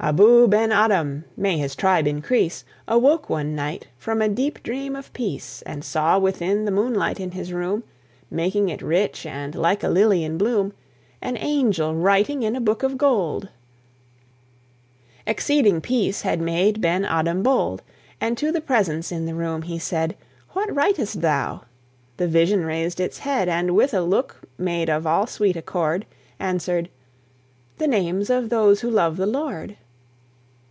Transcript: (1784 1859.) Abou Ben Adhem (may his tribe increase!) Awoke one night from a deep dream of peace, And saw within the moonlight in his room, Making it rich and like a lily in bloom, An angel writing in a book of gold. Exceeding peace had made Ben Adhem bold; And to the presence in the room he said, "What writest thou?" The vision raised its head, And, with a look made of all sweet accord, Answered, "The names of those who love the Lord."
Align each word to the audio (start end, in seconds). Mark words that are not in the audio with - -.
(1784 0.00 1.20
1859.) 1.28 1.28
Abou 1.28 1.28
Ben 1.36 1.40
Adhem 1.42 1.42
(may 1.42 1.58
his 1.58 1.76
tribe 1.76 2.06
increase!) 2.06 2.64
Awoke 2.88 3.28
one 3.28 3.54
night 3.54 3.86
from 3.98 4.22
a 4.22 4.30
deep 4.30 4.62
dream 4.62 4.96
of 4.96 5.12
peace, 5.12 5.60
And 5.66 5.84
saw 5.84 6.18
within 6.18 6.64
the 6.64 6.70
moonlight 6.70 7.20
in 7.20 7.32
his 7.32 7.52
room, 7.52 7.84
Making 8.30 8.70
it 8.70 8.80
rich 8.80 9.26
and 9.26 9.54
like 9.54 9.82
a 9.84 9.90
lily 9.90 10.24
in 10.24 10.38
bloom, 10.38 10.72
An 11.20 11.36
angel 11.36 11.94
writing 11.94 12.42
in 12.42 12.56
a 12.56 12.62
book 12.62 12.82
of 12.82 12.96
gold. 12.96 13.50
Exceeding 15.26 15.82
peace 15.82 16.22
had 16.22 16.40
made 16.40 16.80
Ben 16.80 17.04
Adhem 17.04 17.42
bold; 17.42 17.82
And 18.22 18.38
to 18.38 18.50
the 18.50 18.62
presence 18.62 19.12
in 19.12 19.26
the 19.26 19.34
room 19.34 19.60
he 19.60 19.78
said, 19.78 20.16
"What 20.52 20.74
writest 20.74 21.20
thou?" 21.20 21.64
The 22.16 22.26
vision 22.26 22.64
raised 22.64 23.00
its 23.00 23.18
head, 23.18 23.50
And, 23.50 23.76
with 23.76 23.92
a 23.92 24.00
look 24.00 24.40
made 24.56 24.88
of 24.88 25.06
all 25.06 25.26
sweet 25.26 25.58
accord, 25.58 26.06
Answered, 26.38 26.88
"The 27.76 27.86
names 27.86 28.30
of 28.30 28.48
those 28.48 28.80
who 28.80 28.88
love 28.88 29.18
the 29.18 29.26
Lord." 29.26 29.76